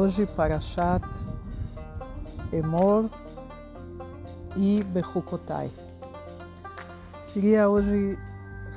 [0.00, 1.04] Hoje Parashat
[2.52, 3.10] Emor
[4.56, 5.72] e Bechukotai.
[7.32, 8.16] Queria hoje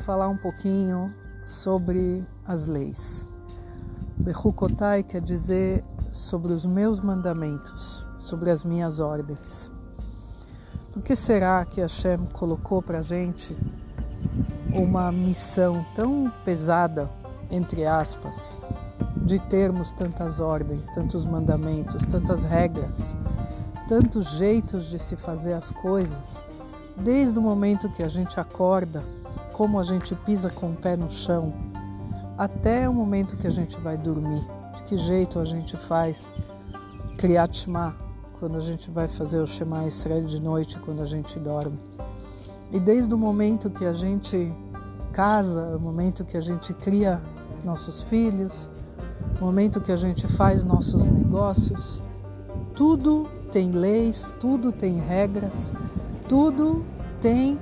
[0.03, 1.13] falar um pouquinho
[1.45, 3.27] sobre as leis.
[4.17, 9.71] Bechukotai quer dizer sobre os meus mandamentos, sobre as minhas ordens.
[10.91, 13.55] Por que será que Hashem colocou para gente
[14.73, 17.07] uma missão tão pesada,
[17.51, 18.57] entre aspas,
[19.23, 23.15] de termos tantas ordens, tantos mandamentos, tantas regras,
[23.87, 26.43] tantos jeitos de se fazer as coisas,
[26.97, 29.03] desde o momento que a gente acorda,
[29.53, 31.53] como a gente pisa com o pé no chão,
[32.37, 34.41] até o momento que a gente vai dormir.
[34.75, 36.33] De que jeito a gente faz
[37.17, 37.67] Kriyat
[38.39, 41.77] quando a gente vai fazer o Shema Israel de noite, quando a gente dorme.
[42.71, 44.51] E desde o momento que a gente
[45.11, 47.21] casa, o momento que a gente cria
[47.63, 48.69] nossos filhos,
[49.39, 52.01] o momento que a gente faz nossos negócios,
[52.75, 55.73] tudo tem leis, tudo tem regras,
[56.29, 56.85] tudo
[57.21, 57.59] tem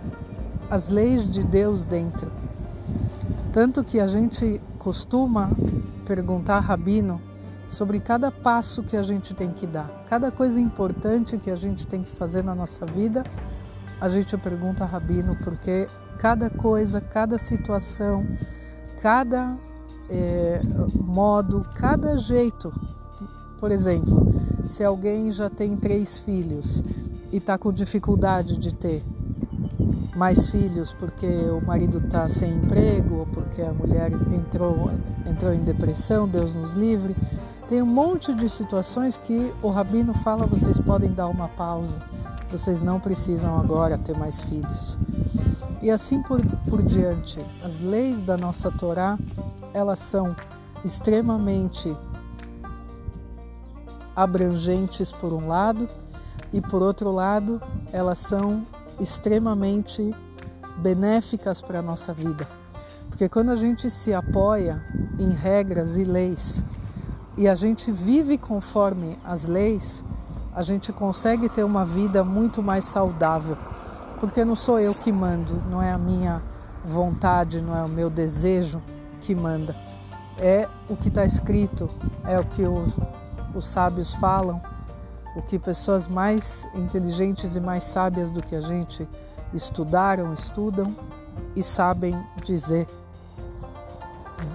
[0.70, 2.32] as leis de Deus dentro.
[3.52, 5.50] Tanto que a gente costuma
[6.06, 7.20] perguntar Rabino
[7.68, 11.86] sobre cada passo que a gente tem que dar, cada coisa importante que a gente
[11.86, 13.24] tem que fazer na nossa vida,
[14.00, 18.26] a gente pergunta Rabino porque cada coisa, cada situação,
[19.02, 19.56] cada
[20.10, 20.62] é,
[20.94, 22.74] modo, cada jeito.
[23.60, 24.34] Por exemplo,
[24.66, 26.84] se alguém já tem três filhos
[27.32, 29.04] e está com dificuldade de ter
[30.16, 34.92] mais filhos porque o marido está sem emprego ou porque a mulher entrou,
[35.26, 37.16] entrou em depressão, Deus nos livre.
[37.70, 42.00] Tem um monte de situações que o rabino fala: vocês podem dar uma pausa,
[42.52, 44.98] vocês não precisam agora ter mais filhos.
[45.82, 47.40] E assim por, por diante.
[47.64, 49.18] As leis da nossa Torá
[49.74, 50.36] elas são
[50.84, 51.96] extremamente
[54.16, 55.90] abrangentes por um lado
[56.52, 57.62] e por outro lado
[57.92, 58.66] elas são
[59.00, 60.14] extremamente
[60.78, 62.48] benéficas para a nossa vida.
[63.10, 64.82] Porque quando a gente se apoia
[65.18, 66.64] em regras e leis
[67.38, 70.04] e a gente vive conforme as leis,
[70.54, 73.58] a gente consegue ter uma vida muito mais saudável.
[74.20, 76.42] Porque não sou eu que mando, não é a minha
[76.84, 78.82] vontade, não é o meu desejo,
[79.22, 79.76] que manda.
[80.38, 81.90] É o que está escrito,
[82.26, 82.86] é o que o,
[83.54, 84.62] os sábios falam,
[85.36, 89.08] o que pessoas mais inteligentes e mais sábias do que a gente
[89.54, 90.96] estudaram, estudam
[91.56, 92.88] e sabem dizer,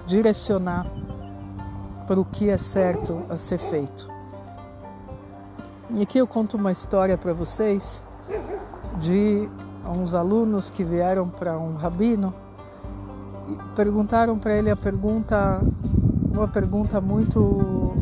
[0.05, 0.85] direcionar
[2.07, 4.09] para o que é certo a ser feito.
[5.91, 8.03] E aqui eu conto uma história para vocês
[8.99, 9.49] de
[9.87, 12.33] uns alunos que vieram para um rabino
[13.75, 15.61] perguntaram para ele a pergunta,
[16.31, 17.93] uma pergunta muito,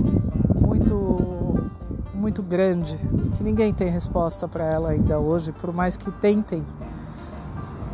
[0.59, 1.69] muito,
[2.13, 2.97] muito grande,
[3.35, 6.63] que ninguém tem resposta para ela ainda hoje, por mais que tentem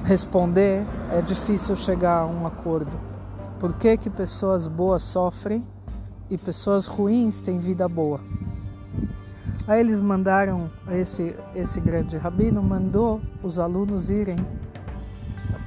[0.04, 2.92] responder, é difícil chegar a um acordo.
[3.60, 5.66] Por que, que pessoas boas sofrem
[6.30, 8.20] e pessoas ruins têm vida boa?
[9.68, 14.38] Aí eles mandaram, esse, esse grande rabino mandou os alunos irem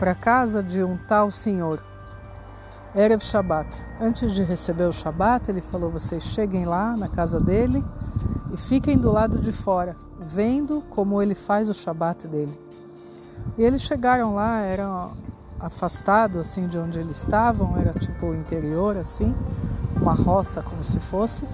[0.03, 1.81] para casa de um tal senhor.
[2.93, 3.87] Erev Shabbat.
[4.01, 7.85] Antes de receber o Shabbat, ele falou: vocês cheguem lá na casa dele
[8.53, 12.59] e fiquem do lado de fora, vendo como ele faz o Shabbat dele.
[13.57, 15.17] E eles chegaram lá, eram
[15.61, 19.33] afastados assim de onde eles estavam, era tipo o interior assim,
[19.95, 21.47] uma roça como se fosse.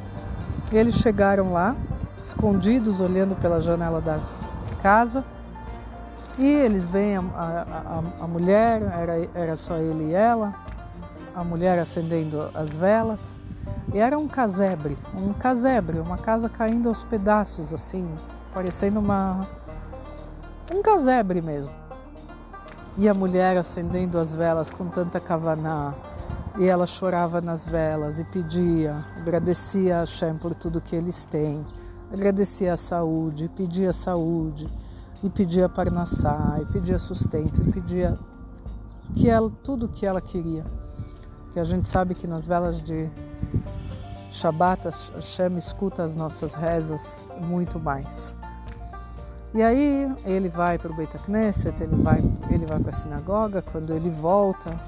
[0.72, 1.76] E eles chegaram lá,
[2.22, 4.18] escondidos, olhando pela janela da
[4.82, 5.22] casa
[6.38, 10.54] e eles veem a, a, a, mulher, era, era só ele e ela,
[11.34, 13.36] a mulher acendendo as velas.
[13.92, 18.08] E era um casebre, um casebre, uma casa caindo aos pedaços, assim,
[18.54, 19.48] parecendo uma.
[20.72, 21.72] um casebre mesmo.
[22.96, 25.92] E a mulher acendendo as velas com tanta cavaná,
[26.56, 31.64] e ela chorava nas velas e pedia, agradecia a Hashem por tudo que eles têm,
[32.12, 34.68] agradecia a saúde, pedia saúde
[35.22, 38.16] e pedia parnassá, e pedia sustento, e pedia
[39.14, 40.64] que ela, tudo o que ela queria.
[41.50, 43.10] Que a gente sabe que nas velas de
[44.30, 44.84] Shabbat,
[45.14, 48.34] Hashem escuta as nossas rezas muito mais.
[49.54, 53.62] E aí ele vai para o Beit Knesset, ele vai, ele vai para a sinagoga,
[53.62, 54.78] quando ele volta,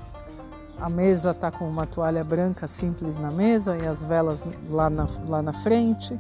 [0.79, 5.06] a mesa está com uma toalha branca simples na mesa e as velas lá na,
[5.27, 6.19] lá na frente.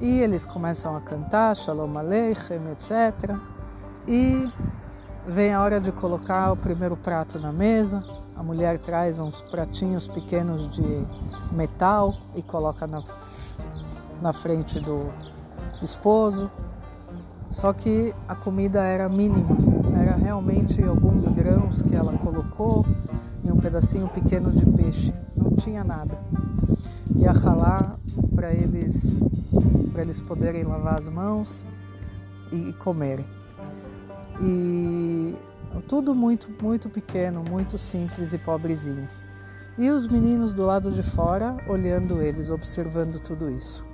[0.00, 3.36] E eles começam a cantar Shalom Aleichem, etc.
[4.08, 4.50] E
[5.26, 8.02] vem a hora de colocar o primeiro prato na mesa.
[8.34, 11.06] A mulher traz uns pratinhos pequenos de
[11.52, 13.02] metal e coloca na,
[14.22, 15.12] na frente do
[15.82, 16.50] esposo.
[17.50, 19.56] Só que a comida era mínima,
[20.00, 22.86] era realmente alguns grãos que ela colocou
[23.44, 26.16] e um pedacinho pequeno de peixe, não tinha nada.
[27.16, 27.98] Ia ralar
[28.34, 29.20] para eles
[30.00, 31.66] para eles poderem lavar as mãos
[32.50, 33.26] e comerem.
[34.40, 35.34] E
[35.86, 39.06] tudo muito muito pequeno, muito simples e pobrezinho.
[39.78, 43.84] E os meninos do lado de fora olhando eles, observando tudo isso.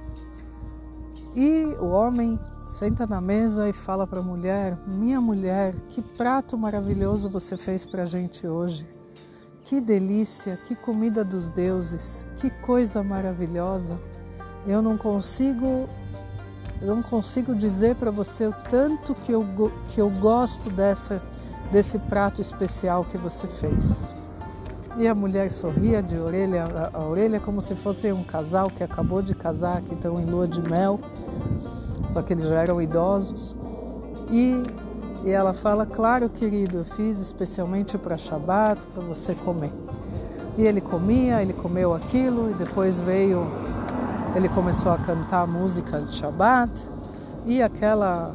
[1.34, 2.38] E o homem
[2.68, 7.84] senta na mesa e fala para a mulher: Minha mulher, que prato maravilhoso você fez
[7.84, 8.86] para a gente hoje.
[9.64, 13.98] Que delícia, que comida dos deuses, que coisa maravilhosa.
[14.66, 15.88] Eu não consigo
[16.82, 19.44] não consigo dizer para você o tanto que eu,
[19.88, 21.22] que eu gosto dessa,
[21.70, 24.04] desse prato especial que você fez.
[24.98, 28.82] E a mulher sorria de orelha a, a orelha como se fosse um casal que
[28.82, 30.98] acabou de casar, que estão em lua de mel,
[32.08, 33.54] só que eles já eram idosos.
[34.30, 34.62] E,
[35.24, 39.72] e ela fala: Claro, querido, eu fiz especialmente para Shabat, para você comer.
[40.56, 43.46] E ele comia, ele comeu aquilo, e depois veio
[44.36, 46.70] ele começou a cantar música de Shabbat
[47.46, 48.34] e aquela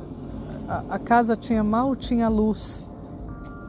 [0.68, 2.84] a, a casa tinha mal tinha luz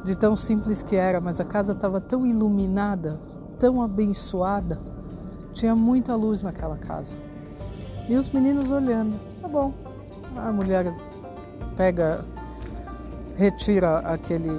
[0.02, 3.20] de tão simples que era, mas a casa estava tão iluminada,
[3.58, 4.81] tão abençoada,
[5.52, 7.19] tinha muita luz naquela casa.
[8.08, 9.73] E os meninos olhando, tá bom.
[10.35, 10.93] A mulher
[11.76, 12.25] pega,
[13.37, 14.58] retira aquele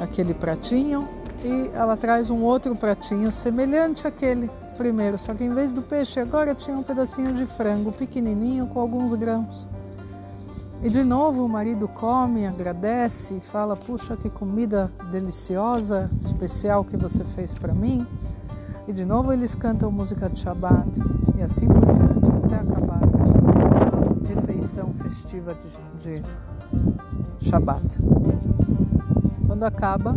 [0.00, 1.06] aquele pratinho
[1.44, 6.20] e ela traz um outro pratinho semelhante àquele primeiro, só que em vez do peixe
[6.20, 9.68] agora tinha um pedacinho de frango pequenininho com alguns grãos.
[10.82, 17.24] E de novo o marido come, agradece, fala: Puxa, que comida deliciosa, especial que você
[17.24, 18.06] fez para mim.
[18.86, 21.00] E de novo eles cantam música de Shabbat
[21.36, 27.98] e assim por diante até acabar a refeição festiva de, de Shabbat.
[29.46, 30.16] Quando acaba,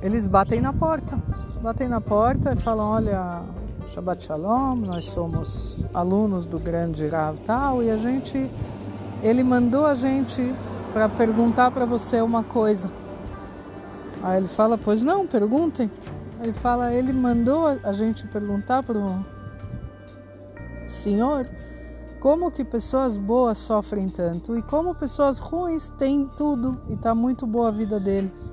[0.00, 1.18] eles batem na porta
[1.62, 3.42] batem na porta e falam: Olha,
[3.88, 8.50] Shabbat Shalom, nós somos alunos do grande Rav tal e a gente,
[9.22, 10.54] ele mandou a gente
[10.92, 12.90] para perguntar para você uma coisa.
[14.22, 15.90] Aí ele fala: Pois não, perguntem.
[16.40, 19.24] Ele fala: Ele mandou a gente perguntar para o
[20.86, 21.48] Senhor
[22.20, 27.46] como que pessoas boas sofrem tanto e como pessoas ruins têm tudo e está muito
[27.46, 28.52] boa a vida deles.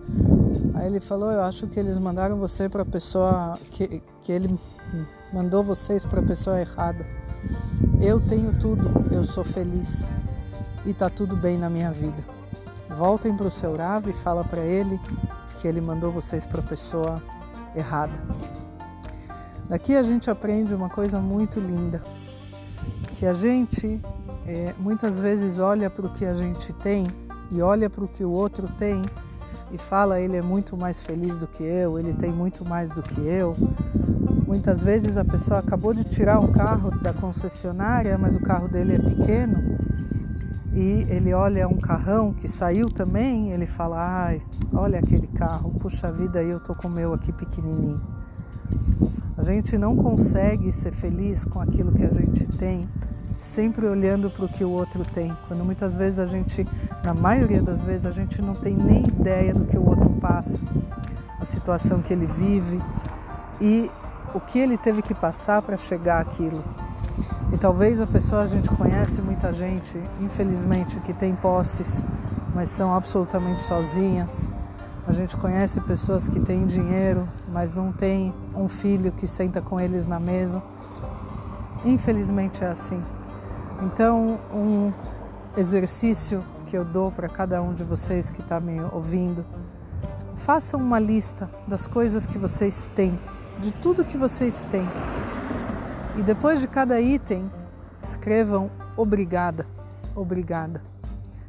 [0.76, 3.58] Aí ele falou: Eu acho que eles mandaram você para a pessoa.
[3.72, 4.60] Que, que ele
[5.34, 7.06] mandou vocês para a pessoa errada.
[8.02, 10.08] Eu tenho tudo, eu sou feliz
[10.86, 12.24] e tá tudo bem na minha vida.
[12.98, 15.00] Voltem para o seu Rav e fala para ele
[15.60, 17.22] que ele mandou vocês para a pessoa
[17.76, 18.14] errada.
[19.70, 22.04] Daqui a gente aprende uma coisa muito linda,
[23.12, 24.00] que a gente
[24.46, 27.08] é, muitas vezes olha para o que a gente tem
[27.52, 29.02] e olha para o que o outro tem
[29.72, 33.02] e fala ele é muito mais feliz do que eu, ele tem muito mais do
[33.02, 33.56] que eu.
[34.48, 38.96] Muitas vezes a pessoa acabou de tirar o carro da concessionária, mas o carro dele
[38.96, 39.78] é pequeno
[40.74, 44.42] e ele olha um carrão que saiu também, ele fala: "Ai,
[44.74, 48.00] olha aquele carro, puxa vida, eu tô com o meu aqui pequenininho".
[49.38, 52.88] A gente não consegue ser feliz com aquilo que a gente tem
[53.38, 55.36] sempre olhando para o que o outro tem.
[55.48, 56.68] Quando muitas vezes a gente,
[57.04, 60.62] na maioria das vezes, a gente não tem nem ideia do que o outro passa,
[61.40, 62.82] a situação que ele vive
[63.60, 63.90] e
[64.34, 66.64] o que ele teve que passar para chegar àquilo.
[67.54, 72.06] E talvez a pessoa, a gente conhece muita gente, infelizmente, que tem posses,
[72.54, 74.50] mas são absolutamente sozinhas.
[75.08, 79.80] A gente conhece pessoas que têm dinheiro, mas não tem um filho que senta com
[79.80, 80.62] eles na mesa.
[81.86, 83.02] Infelizmente é assim.
[83.82, 84.94] Então, um
[85.58, 89.46] exercício que eu dou para cada um de vocês que está me ouvindo,
[90.36, 93.18] façam uma lista das coisas que vocês têm,
[93.60, 94.88] de tudo que vocês têm.
[96.18, 97.52] E depois de cada item,
[98.02, 99.66] escrevam obrigada,
[100.16, 100.82] obrigada.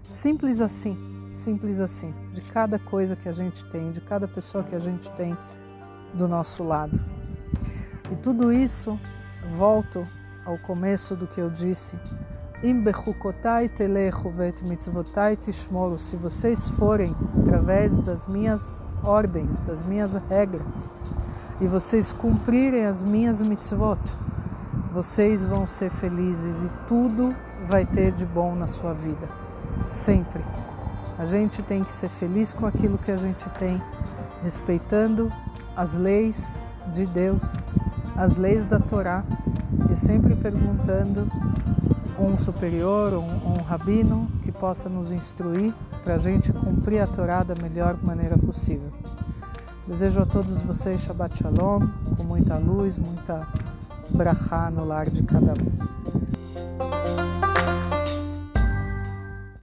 [0.08, 0.96] Simples assim,
[1.30, 5.10] simples assim, de cada coisa que a gente tem, de cada pessoa que a gente
[5.12, 5.36] tem
[6.14, 6.98] do nosso lado.
[8.10, 8.98] E tudo isso,
[9.52, 10.06] volto
[10.46, 11.98] ao começo do que eu disse,
[15.98, 20.92] se vocês forem através das minhas ordens, das minhas regras,
[21.60, 24.00] e vocês cumprirem as minhas mitzvot,
[24.92, 27.34] vocês vão ser felizes e tudo
[27.66, 29.28] vai ter de bom na sua vida.
[29.90, 30.44] Sempre.
[31.18, 33.82] A gente tem que ser feliz com aquilo que a gente tem,
[34.42, 35.32] respeitando
[35.74, 36.60] as leis
[36.92, 37.62] de Deus,
[38.16, 39.24] as leis da Torá
[39.96, 41.26] sempre perguntando
[42.18, 45.72] um superior, um, um rabino que possa nos instruir
[46.04, 48.92] para a gente cumprir a Torá da melhor maneira possível.
[49.86, 53.46] Desejo a todos vocês Shabbat Shalom, com muita luz, muita
[54.10, 55.95] brachá no lar de cada um.